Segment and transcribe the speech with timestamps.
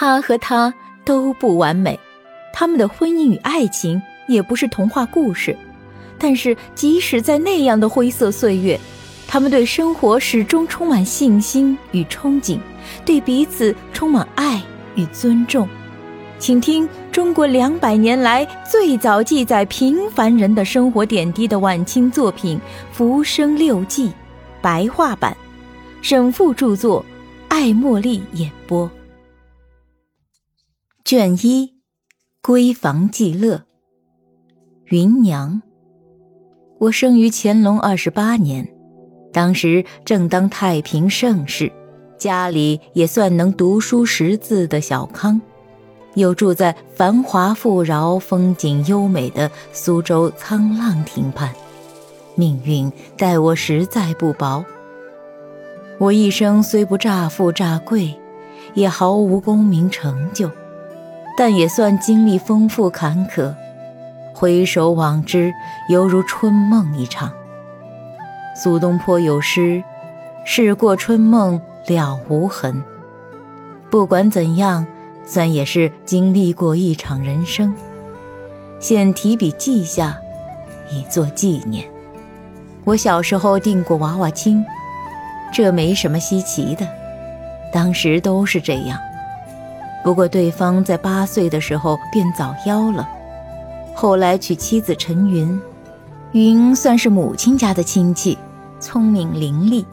[0.00, 0.72] 他和她
[1.04, 2.00] 都不完美，
[2.54, 5.54] 他们的婚姻与爱情也不是童话故事。
[6.16, 8.80] 但是，即使在那样的灰色岁月，
[9.28, 12.58] 他们对生活始终充满信心与憧憬，
[13.04, 14.62] 对彼此充满爱
[14.94, 15.68] 与尊重。
[16.38, 22.56] 请听中国两百年来最早记载平凡人的生活点滴的晚清作品
[22.90, 24.08] 《浮生六记》，
[24.62, 25.36] 白话版，
[26.00, 27.04] 沈复著作，
[27.48, 28.90] 艾茉莉演播。
[31.10, 31.74] 卷一，
[32.40, 33.64] 闺房记乐。
[34.90, 35.60] 芸娘。
[36.78, 38.72] 我生于乾隆二十八年，
[39.32, 41.72] 当时正当太平盛世，
[42.16, 45.40] 家里也算能读书识字的小康，
[46.14, 51.52] 又住在繁华富饶、风景优美的苏州沧浪亭畔，
[52.36, 54.64] 命运待我实在不薄。
[55.98, 58.14] 我一生虽不乍富乍贵，
[58.74, 60.48] 也毫无功名成就，
[61.40, 63.54] 但也算经历丰富坎坷。
[64.34, 65.50] 回首往之，
[65.88, 67.32] 犹如春梦一场。
[68.54, 69.82] 苏东坡有诗
[70.44, 72.84] ：“事过春梦了无痕。”
[73.90, 74.86] 不管怎样，
[75.24, 77.74] 算也是经历过一场人生。
[78.78, 80.18] 现提笔记下，
[80.90, 81.82] 以作纪念。
[82.84, 84.62] 我小时候定过娃娃亲，
[85.50, 86.86] 这没什么稀奇的，
[87.72, 89.00] 当时都是这样。
[90.02, 93.08] 不过对方在八岁的时候便早夭了。
[93.94, 95.60] 后来娶妻子陈云，
[96.32, 98.38] 云算是母亲家的亲戚，
[98.78, 99.84] 聪明伶俐。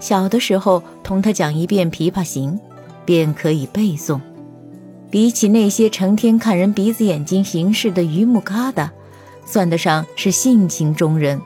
[0.00, 2.52] 小的时候同他讲一遍《琵琶行》，
[3.04, 4.20] 便可以背诵。
[5.10, 8.88] 比起那些成天看人鼻子眼睛行事的榆木疙瘩，
[9.44, 11.40] 算得上是性情中人。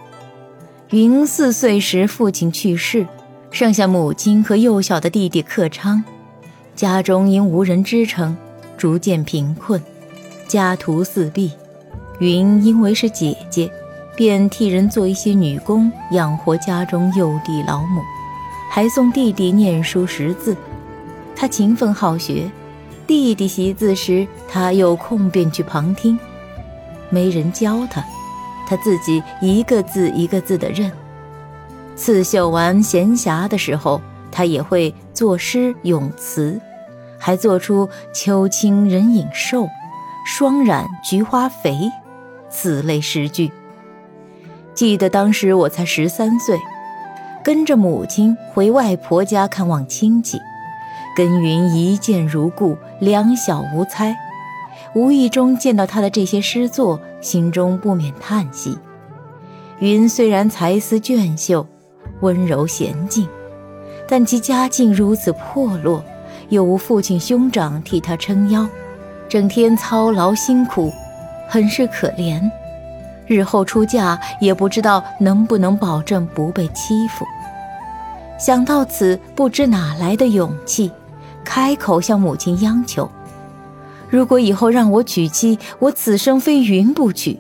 [0.91, 3.05] 云四岁时父亲去世，
[3.51, 6.05] 剩下母亲和幼小的弟弟克昌，
[6.77, 8.37] 家中因无人支撑，
[8.77, 9.83] 逐渐贫困，
[10.47, 11.51] 家徒四壁。
[12.19, 13.71] 云因为是姐姐，
[14.15, 18.03] 便替人做一些女工，养活家中幼弟老母，
[18.71, 20.55] 还送弟弟念书识字。
[21.35, 22.51] 他勤奋好学，
[23.07, 26.19] 弟弟习字时，他有空便去旁听。
[27.09, 28.05] 没人教他，
[28.69, 30.93] 他自己一个字一个字的认。
[31.95, 36.61] 刺绣完闲暇的时候，他也会作诗咏词，
[37.19, 39.69] 还做出“秋清人影瘦，
[40.27, 41.91] 霜染菊花肥”。
[42.49, 43.51] 此类诗句，
[44.73, 46.59] 记得当时我才十三岁，
[47.45, 50.39] 跟着母亲回外婆家看望亲戚，
[51.17, 54.17] 跟云一见如故，两小无猜。
[54.95, 58.79] 无意中见到他的这些诗作，心中不免叹息。
[59.81, 61.67] 云虽然才思隽秀，
[62.21, 63.29] 温柔娴静，
[64.09, 66.03] 但其家境如此破落，
[66.49, 68.67] 又无父亲兄长替他撑腰，
[69.29, 70.93] 整天操劳辛苦。
[71.49, 72.43] 很是可怜，
[73.27, 77.25] 日后出嫁也不知道能不能保证不被欺负。
[78.37, 80.91] 想到此，不知哪来的勇气，
[81.45, 83.09] 开口向母亲央求
[84.11, 87.39] ：“如果以后让我娶妻，我此生非云不娶。”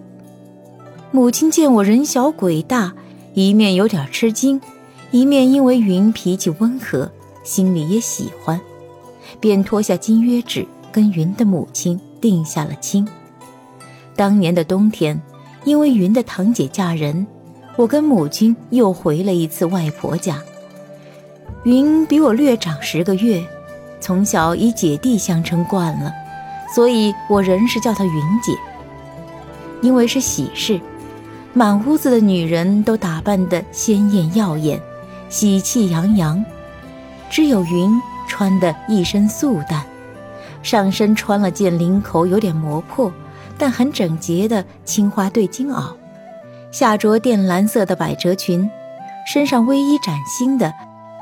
[1.10, 2.92] 母亲见我人小鬼大，
[3.34, 4.60] 一面有点吃惊，
[5.10, 7.10] 一面因为云脾气温和，
[7.42, 8.60] 心里也喜欢，
[9.40, 13.06] 便脱下金约纸，跟云的母亲定下了亲。
[14.14, 15.20] 当年的冬天，
[15.64, 17.26] 因为云的堂姐嫁人，
[17.76, 20.42] 我跟母亲又回了一次外婆家。
[21.64, 23.44] 云比我略长十个月，
[24.00, 26.12] 从小以姐弟相称惯了，
[26.74, 28.52] 所以我仍是叫她云姐。
[29.82, 30.80] 因为是喜事，
[31.52, 34.80] 满屋子的女人都打扮得鲜艳耀眼，
[35.28, 36.42] 喜气洋洋，
[37.28, 39.84] 只有云穿的一身素淡，
[40.62, 43.12] 上身穿了件领口有点磨破。
[43.58, 45.94] 但很整洁的青花对襟袄，
[46.70, 48.70] 下着靛蓝色的百褶裙，
[49.32, 50.74] 身上唯一崭新的，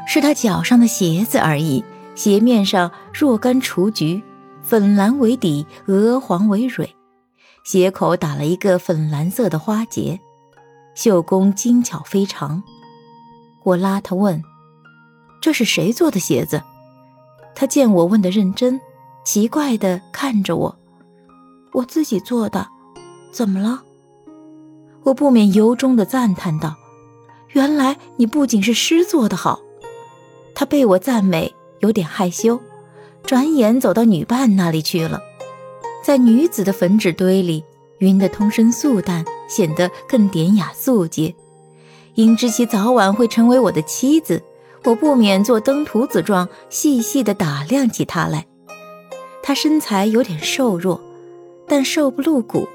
[0.05, 1.85] 是他脚上的鞋子而已。
[2.17, 4.21] 鞋面上若干雏菊，
[4.65, 6.97] 粉蓝为底，鹅黄为蕊，
[7.65, 10.19] 鞋口打了一个粉蓝色的花结，
[10.97, 12.65] 绣工精巧非常。
[13.63, 14.43] 我拉他问
[15.41, 16.65] ：“这是谁做的鞋子？”
[17.55, 18.81] 他见我问得认真，
[19.25, 20.77] 奇怪地看着我。
[21.73, 22.67] 我自己做的，
[23.33, 23.83] 怎么了？
[25.03, 26.75] 我不免由衷的赞叹道
[27.53, 29.61] ：“原来你不仅是诗做得好。”
[30.55, 32.61] 他被我赞美，有点害羞，
[33.25, 35.21] 转眼走到女伴那里去了。
[36.03, 37.65] 在女子的粉纸堆里，
[37.99, 41.35] 云的通身素淡，显得更典雅素洁。
[42.15, 44.43] 因知其早晚会成为我的妻子，
[44.85, 48.47] 我不免做登徒子状，细细的打量起他来。
[49.43, 51.01] 他身材有点瘦弱，
[51.67, 52.69] 但瘦不露骨，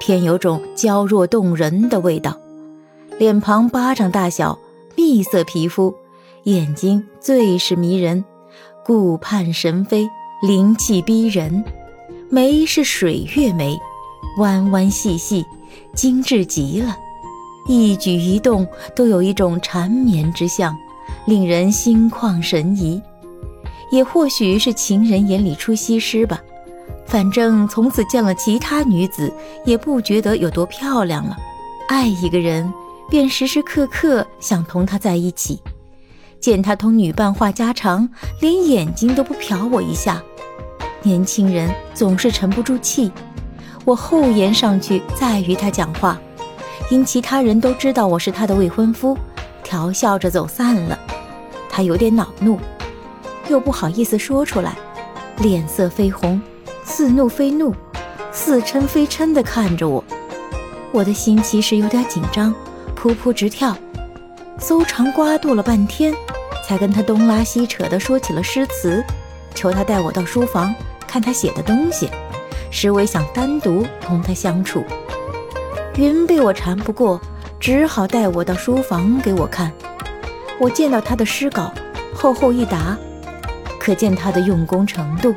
[0.00, 2.36] 偏有种娇弱动人的味道。
[3.18, 4.58] 脸庞巴掌大小，
[4.96, 5.94] 蜜色皮肤，
[6.42, 8.24] 眼睛最是迷人，
[8.84, 10.08] 顾盼神飞，
[10.42, 11.64] 灵气逼人。
[12.30, 13.78] 眉是水月眉，
[14.38, 15.46] 弯弯细细，
[15.94, 16.96] 精致极了，
[17.68, 18.66] 一举一动
[18.96, 20.76] 都有一种缠绵之象，
[21.26, 23.00] 令人心旷神怡。
[23.90, 26.40] 也或许是情人眼里出西施吧，
[27.06, 29.32] 反正从此见了其他女子，
[29.64, 31.36] 也不觉得有多漂亮了。
[31.88, 32.72] 爱一个人。
[33.10, 35.60] 便时时刻刻想同他在一起，
[36.40, 38.08] 见他同女伴话家常，
[38.40, 40.20] 连眼睛都不瞟我一下。
[41.02, 43.12] 年轻人总是沉不住气，
[43.84, 46.18] 我厚颜上去再与他讲话，
[46.90, 49.16] 因其他人都知道我是他的未婚夫，
[49.62, 50.98] 调笑着走散了。
[51.76, 52.56] 他有点恼怒，
[53.48, 54.76] 又不好意思说出来，
[55.38, 56.40] 脸色绯红，
[56.84, 57.74] 似怒非怒，
[58.30, 60.04] 似嗔非嗔的看着我。
[60.92, 62.54] 我的心其实有点紧张。
[62.96, 63.76] 噗噗直跳，
[64.56, 66.14] 搜肠刮肚了半天，
[66.64, 69.04] 才跟他东拉西扯的说起了诗词，
[69.52, 70.72] 求他带我到书房
[71.08, 72.08] 看他写的东西，
[72.70, 74.84] 实为想单独同他相处。
[75.96, 77.20] 云被我缠不过，
[77.58, 79.72] 只好带我到书房给我看。
[80.60, 81.72] 我见到他的诗稿，
[82.14, 82.96] 厚厚一沓，
[83.78, 85.34] 可见他的用功程度，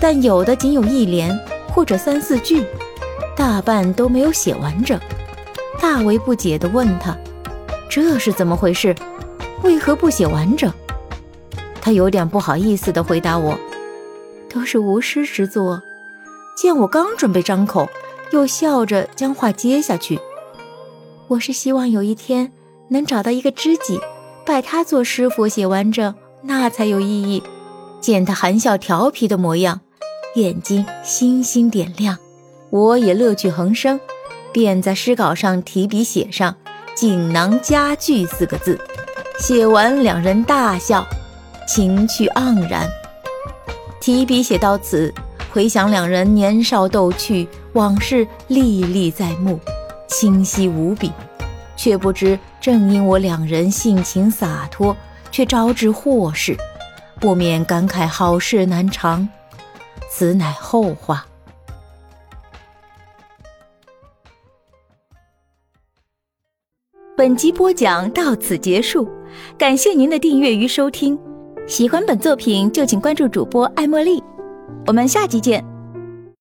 [0.00, 1.36] 但有的仅有一联
[1.68, 2.64] 或者三四句，
[3.36, 4.98] 大半都没有写完整。
[5.80, 7.16] 大为不解地问他
[7.88, 8.94] ：“这是怎么回事？
[9.62, 10.72] 为何不写完整？”
[11.80, 13.58] 他有点不好意思地回答我
[14.52, 15.82] ：“都是无师之作。”
[16.56, 17.88] 见我刚准备张口，
[18.32, 20.18] 又笑着将话接下去
[21.28, 22.52] ：“我是希望有一天
[22.88, 24.00] 能找到一个知己，
[24.48, 27.42] 拜他做师傅写完整，那才有意义。”
[28.00, 29.82] 见他含笑调皮的模样，
[30.36, 32.16] 眼睛星星点亮，
[32.70, 34.00] 我也乐趣横生。
[34.50, 36.56] 便在诗稿上提笔写上
[36.96, 38.80] “锦囊佳句”四个字，
[39.38, 41.06] 写完两人大笑，
[41.66, 42.88] 情趣盎然。
[44.00, 45.12] 提笔写到此，
[45.52, 49.60] 回想两人年少逗趣往事，历历在目，
[50.08, 51.12] 清晰无比。
[51.78, 54.94] 却不知正因我两人性情洒脱，
[55.30, 56.54] 却招致祸事，
[57.18, 59.26] 不免感慨好事难长。
[60.10, 61.24] 此乃后话。
[67.16, 69.08] 本集播讲到此结束，
[69.56, 71.18] 感谢您的订阅与收听。
[71.66, 74.22] 喜欢本作品就请关注主播艾茉莉，
[74.86, 75.77] 我们下集见。